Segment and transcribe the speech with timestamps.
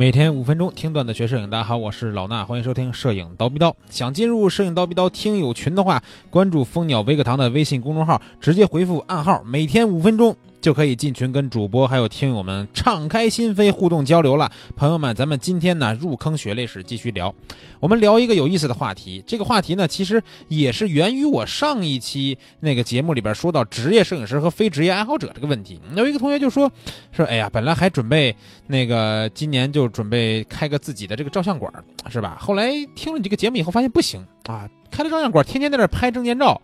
[0.00, 3.76] 每天五分钟听段子学摄影，大家好，我是老衲，欢迎收听摄影刀逼刀。
[3.90, 10.34] 想进入摄影刀逼刀听友群的话，关注蜂鸟微课堂的微信公众号，直接回复暗号，每天五分钟。
[10.60, 17.34] 就可以进群跟主播还有听友们敞开心扉互动交流了，朋友们，咱们今天呢入坑血泪史继续聊，
[17.80, 19.24] 我们聊一个有意思的话题。
[19.26, 25.80] 这个话题呢，其实也是源于我上一期那个节目里边说到职业摄影师和非职业爱好者这个问题。
[25.96, 26.70] 有一个同学就说
[27.10, 28.34] 说，哎呀，本来还准备
[28.66, 31.72] 那个今年就准备开个自己的这个照相馆，
[32.10, 32.36] 是吧？
[32.40, 36.60] 后来听了你这个节目以后，发现不行啊，开了照相馆，天天在那拍证件照，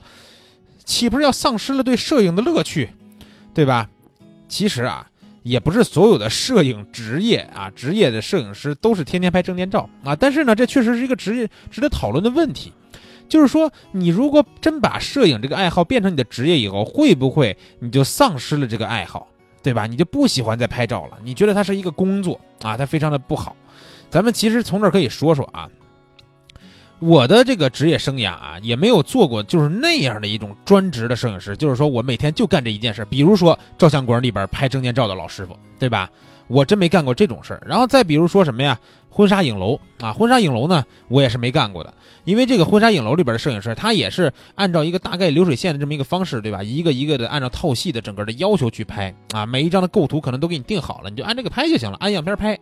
[0.84, 2.90] 岂不是要丧失了对摄影的乐趣？
[3.56, 3.88] 对吧？
[4.48, 5.08] 其实啊，
[5.42, 10.14] 也不是所有的摄影职业啊，职业的摄影师都是天天拍证件照啊。
[10.14, 12.70] 但是呢，这确实是一个职业值得讨论的问题。
[13.30, 19.26] 就是说，你如果真把摄影这个爱好变成你的职业以后，会不会你就丧失了这个爱好？
[19.62, 19.86] 对吧？
[19.86, 21.16] 你就不喜欢再拍照了？
[21.24, 22.76] 你觉得它是一个工作啊？
[22.76, 23.56] 它非常的不好。
[24.10, 25.66] 咱们其实从这儿可以说说啊。
[26.98, 36.10] 我的这个职业生涯啊，也没有做过就是那样的一种专职的摄影师，就是说我每天就干这一件事，比如说照相馆里边拍证件照的老师傅，对吧？
[36.48, 37.62] 我真没干过这种事儿。
[37.66, 38.78] 然后再比如说什么呀，
[39.10, 41.92] 婚纱影楼啊，婚纱影楼呢，我也是没干过的，
[42.24, 46.62] 因为这个婚纱影楼里边的摄影师，他也是按照一个大概流水线的这么一个方式，对吧？
[46.62, 52.58] 一个一个的按照套系的整个的要求去拍啊，每一张的构图可能都给你定好了，你就按这个拍就行了，按样片拍。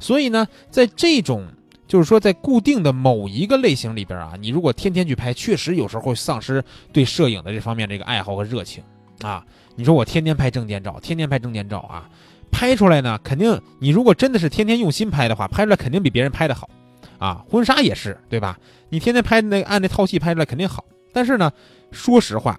[0.00, 1.46] 所以呢，在这种
[1.90, 8.80] 就是说，在固定的某一个类型里边啊，你如果天天去拍，确实有时候会丧失对摄影的这方面这个爱好和热情
[9.22, 9.44] 啊。
[9.74, 12.08] 你说我天天拍证件照，天天拍证件照啊，
[12.52, 16.70] 拍出来呢，肯定你如果真的是天天用心拍的话，拍出来肯定比别人拍的好
[17.18, 17.44] 啊。
[17.50, 18.56] 婚纱也是，对吧？
[18.88, 21.50] 你天天拍那按那套戏拍出来肯定好，但是呢，
[21.90, 22.56] 说实话。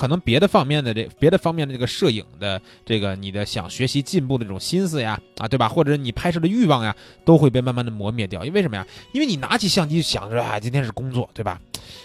[0.00, 5.68] 可能别的方面的这别的方面的这个摄影的这个你的想学习进步的这种心思呀啊对吧？
[5.68, 8.42] 或者你拍摄的欲望呀，都会被慢慢的磨灭掉。
[8.42, 8.86] 因为什么呀？
[9.12, 11.60] 因为你拿起相机想着啊，今天是工作对吧？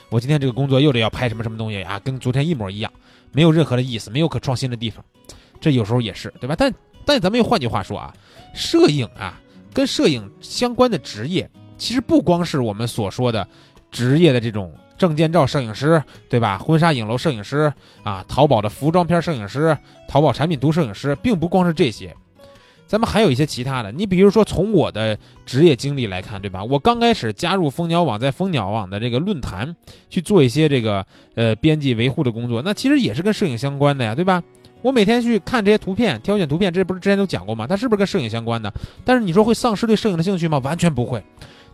[0.10, 2.92] 我今天这个工作又得要拍什么什么东西啊，跟昨天一模一样，
[3.32, 5.02] 没有任何的意思，没有可创新的地方。
[5.62, 6.56] 这有时候也是对吧？
[6.58, 6.74] 但
[7.06, 8.14] 但咱们又换句话说啊，
[8.54, 9.40] 摄影啊，
[9.74, 13.48] 跟摄影相关的职业，其实不光是我们所说的
[13.96, 14.74] 职业的这种。
[14.98, 16.58] 证件照摄影师，对吧？
[16.58, 22.16] 婚纱影楼摄影师啊，淘宝的服装片摄影师，淘宝产品图摄影师，并不光是这些，
[22.88, 23.92] 咱们还有一些其他的。
[23.92, 26.64] 你比如说，从我的职业经历来看，对吧？
[26.64, 29.76] 我刚开始加入蜂鸟网，在蜂鸟网的这个论坛
[30.10, 31.06] 去做一些这个
[31.36, 34.42] 呃编辑维护的工作，那其实也是跟摄影相关的呀，对吧？
[34.82, 37.68] 我每天去看这些图片，挑选图片，这不是之前都讲过吗？
[37.68, 38.74] 它是不是跟摄影相关的？
[39.04, 40.58] 但是你说会丧失对摄影的兴趣吗？
[40.60, 41.22] 完全不会，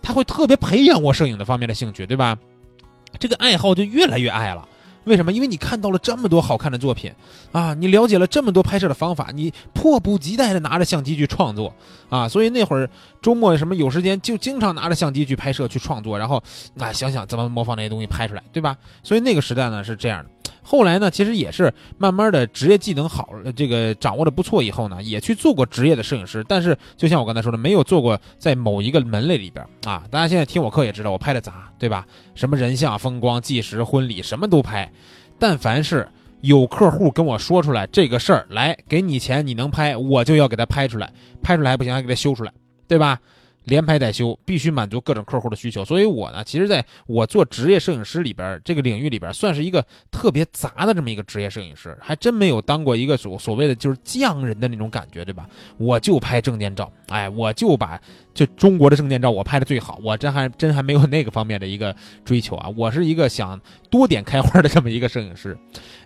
[0.02, 2.38] 他会特别培养我摄影的方面的兴趣，对吧？
[3.20, 4.68] 这个爱好就越来越爱了，
[5.04, 5.32] 为什么？
[5.34, 7.12] 因为你看到了这么多好看的作品，
[7.52, 11.74] 啊，你了解了这么多拍摄的方法，你迫不及待的拿着相机去创作，
[12.10, 12.90] 啊，所以那会儿
[13.22, 16.42] 周末什么有时间就经常拿着相机去拍摄去创作，然后
[16.80, 18.78] 啊想想怎么模仿那些东西拍出来，对吧？
[19.04, 20.30] 所以那个时代呢是这样的。
[20.72, 23.28] 后来呢，其实也是慢慢的职业技能好，
[23.58, 26.46] 这个掌握的不错以后呢，也去做过职业的摄影师。
[26.48, 30.06] 但是就像我刚才说的，没有做过在某一个门类里边啊。
[30.10, 32.08] 大家现在听我课也知道，我拍的杂，对吧？
[32.36, 34.90] 什么人像、风光、纪实、婚礼，什么都拍。
[35.38, 36.08] 但凡是
[36.40, 41.12] 有客户跟我说出来这个事儿，来给你钱，你能拍，我就要给他拍出来。
[41.42, 42.54] 拍出来不行，还给他修出来，
[42.88, 43.20] 对吧？
[43.66, 45.84] 连拍带修，必须满足各种客户的需求。
[45.86, 55.48] 所以我呢，其实在我做职业摄影师里边这个领域里边，算是一个特别杂的这么一个职业摄影师，还真没有当过一个所所谓的就是匠人的那种感觉，对吧？
[55.78, 58.00] 我就拍证件照，哎，我就把。
[58.34, 61.94] 就中国的证件照，我拍的最好，我真还真还没有那个方面的一个
[62.24, 62.70] 追求啊！
[62.78, 65.58] 我是一个想多点开花的这么一个摄影师。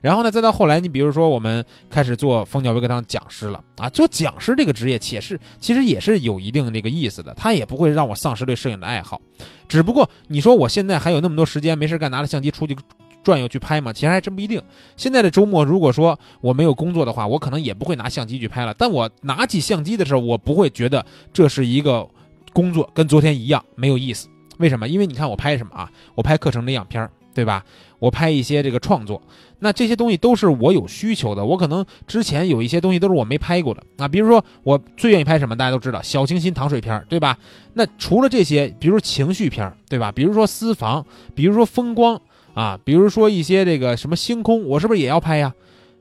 [0.01, 9.21] 然后呢，再到后来，你比如说我们开始做蜂鸟微课堂讲师了啊，做讲师这个职业，且是其实也是有一定那个意思的，也不会让我丧失对摄影的爱好。
[9.67, 12.75] 只不过你说我现在还有那么多时间没事干，拿着相机出去
[13.23, 13.91] 转悠去拍吗？
[13.91, 14.61] 其实还真不一定。
[14.97, 18.73] 现在的周末，如果说我没有工作的话，我可能也不会拿相机去拍了。
[18.77, 22.07] 但我拿起相机的时候，我不会觉得这是一个。
[22.53, 24.87] 工作跟昨天一样没有意思，为什么？
[24.87, 25.91] 因为你看我拍什么啊？
[26.13, 27.63] 我拍课程的样片对吧？
[27.99, 29.21] 我拍一些这个创作，
[29.59, 31.43] 那这些东西都是我有需求的。
[31.43, 35.55] 我可能之前有一些东西都是我没拍过的啊，比如说我最愿意拍什么？
[35.55, 37.37] 大家都知道小清新糖水片对吧？
[37.73, 40.11] 那除了这些，比如情绪片对吧？
[40.11, 41.05] 比如说私房，
[41.35, 42.19] 比如说风光
[42.53, 45.53] 啊，比如说一些这个什么星空，我是不是也要拍呀？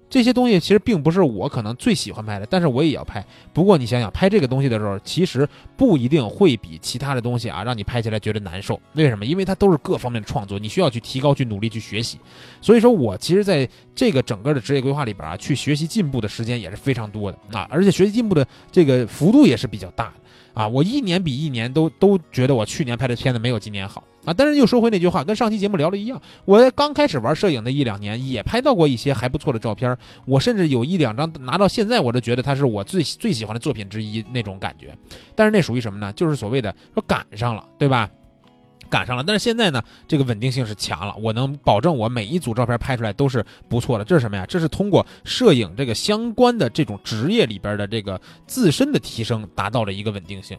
[0.09, 3.25] 这些东西其实并不是我可能最喜欢拍的，但是我也要拍。
[3.53, 8.81] 不过你想想，拍这个东西的时候，其实不一定会比其他的东西啊让你拍起来觉得难受。
[8.93, 9.27] 为什么？
[9.27, 12.19] 因为它都是各方面的创作，你需要去提高、去努力、去学习。
[12.61, 20.15] 所以说我其实在这个整个的职业规划里边啊，去学习进步的时间也是非常多的啊，而且学习进步的这个幅度也是比较大的。
[20.63, 24.33] 啊，我一年比一年都都觉得我去年拍的片子没有今年好啊！
[24.33, 29.97] 但是又说回那句话，跟上期节目聊的一样，我刚开始玩摄影的一两年，也拍到过一些还不错的照片。
[30.27, 34.97] 我甚至有一两张拿到现在，我都觉得它是我最最喜欢的作品之一那种感觉。
[35.35, 36.13] 但是那属于什么呢？
[36.15, 38.11] 就是所谓的说赶上了，对吧？
[38.91, 44.05] 赶上了，但是现在呢，这个稳定性是强了，我能保证我每一组照片拍出来都是不错的。
[44.05, 44.47] 这是什么呀？
[44.47, 50.57] 这是通过摄影这个相关的这种职业里边的这个自身的提升，达到了一个稳定性。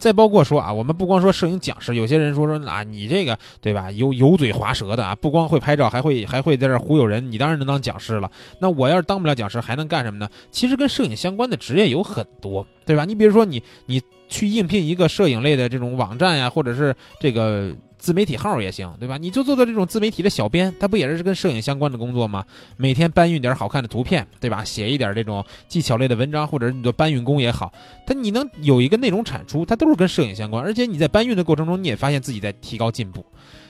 [0.00, 3.90] 再包括说啊，我们不光说摄影讲师，有些人说说啊，你这个对吧？
[3.92, 8.28] 油油嘴滑舌的啊，不光会拍照，还会还会在这忽悠人，你当然能当讲师了。
[8.58, 10.28] 那我要是当不了讲师，还能干什么呢？
[10.50, 13.04] 其实跟摄影相关的职业有很多，对吧？
[13.04, 14.00] 你比如说你你。
[14.30, 19.18] 去应聘一个摄影类的这种网站呀，或者是这个自媒体号也行，对吧？
[19.18, 22.44] 你就做做这种自媒体的小编，他不也是跟摄影相关的工作吗？
[22.78, 24.64] 每天搬运点好看的图片，对吧？
[24.64, 27.72] 写一点这种技巧类的文章，或者你做搬运工也好，
[28.06, 30.64] 他你能有一个内容产出，它都是跟摄影相关。
[30.64, 33.24] 而且你在搬运的过程中，你也发现自己在提高进步，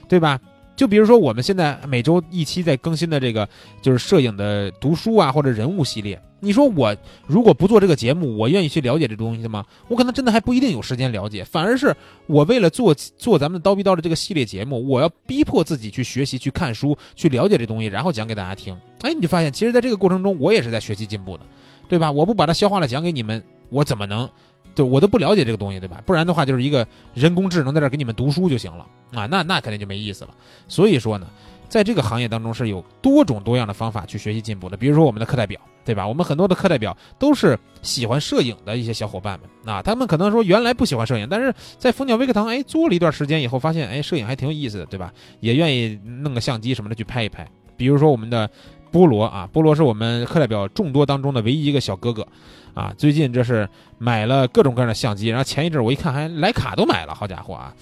[0.09, 0.41] 对吧？
[0.81, 3.47] 就比如说我们现在每周一期在更新的这个
[3.83, 6.19] 就是摄影的读书啊，或者人物系列。
[6.41, 6.97] 你说我
[7.27, 9.63] 如果不做这个节目，我愿意去了解这东西吗？
[9.89, 11.45] 我可能真的还不一定有时间了解。
[11.45, 11.95] 反而是
[12.27, 18.75] 我为了做做咱们刀逼刀的这个系列节目，我要逼迫自己去学习、去看书、去了解这东西，然后讲给大家听。
[19.03, 21.43] 哎，你就发现，其实在这个过程中，我也是在学习进步的，
[21.91, 22.11] 对吧？
[22.11, 24.27] 我不把它消化了讲给你们，我怎么能？
[24.75, 26.03] 对我都不了解这个东西，对吧？
[26.07, 30.31] 不然的话，就是一个人工智能在这儿给你们读书就行了啊，那那肯定就没意思了。
[30.69, 31.27] 所以说呢。
[31.71, 36.05] 在这个行业当中是有多种多样的方法去学习进步的，比如说我们的课代表，对吧？
[36.05, 45.15] 我们很多的课代表都是喜欢摄影的一些小伙伴们啊，他们可能说原来不喜欢摄影，但是在蜂鸟微课堂哎做了一段时间以后，发现哎摄影还挺有意思的，对吧？
[45.39, 47.49] 也愿意弄个相机什么的去拍一拍。
[47.77, 48.51] 比如说我们的
[48.93, 52.27] 菠萝啊，菠萝是我们课代表众多当中的唯一一个小哥哥
[52.75, 57.75] 啊，最近这是买了各种各样的相机，然后前一阵我一看还徕卡都买了，好家伙啊，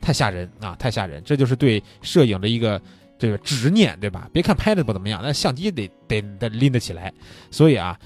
[0.00, 1.22] 太吓人啊，太吓人！
[1.24, 2.80] 这就是对摄影的一个。
[3.16, 4.28] 这个执念，对吧？
[4.32, 7.10] 别看拍的不怎么样，但相机得得得拎得起来。
[7.48, 7.96] 所以啊。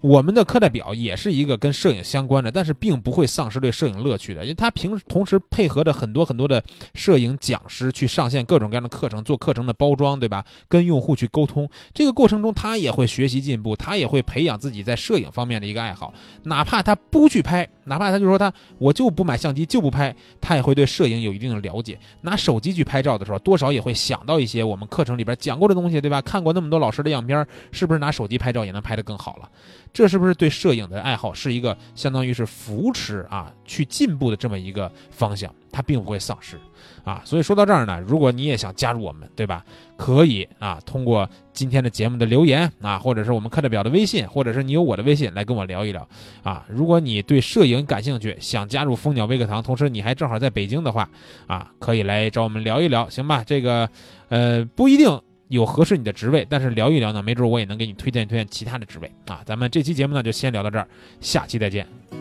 [0.00, 6.62] 我们的课代表也是一个跟摄影相关的，但是并不会丧失对摄影乐趣的，因为他平时同时配合着很多很多的
[6.94, 10.44] 摄影讲师去上线各种各样的课程，做课程的包装，对吧？
[10.68, 16.14] 跟用户去沟通，这个过程中他也会学习进步，他也会培养自己在摄影方面的一个爱好。
[16.44, 21.98] 哪怕他不去拍，哪怕他就说他我就不买相机就不拍，他也会对摄影有一定的了解。
[22.20, 26.22] 拿手机去拍照的时候，多少也会想到一些我们课程里边讲过的东西，对吧？
[26.22, 29.48] 看过那么多老师的样片，是不是拿手机拍照也能拍得更好了？
[29.92, 35.52] 这是不是对摄影的爱好是一个相当于是扶持啊，去进步的这么一个方向？
[35.70, 36.58] 它并不会丧失
[37.04, 37.20] 啊。
[37.24, 39.64] 所以说到这儿呢，如果你也想加入我们，对吧？
[39.96, 46.08] 可以啊，通过今天的节目的留言啊，或者是我们课代表的微信，或者是你有我的微信来跟我聊一聊
[46.42, 46.64] 啊。
[46.68, 51.08] 如果你对摄影感兴趣，想加入蜂鸟微课堂，同时你还正好在北京的话
[51.46, 53.44] 啊，可以来找我们聊一聊，行吧？
[53.44, 53.88] 这个
[54.28, 55.20] 呃不一定。
[55.48, 59.42] 有合适你的职位，但是聊一聊呢，没准我也能给你推荐推荐其他的职位啊。
[59.44, 60.86] 咱们这期节目呢就先聊到这儿，
[61.20, 62.17] 下期再见。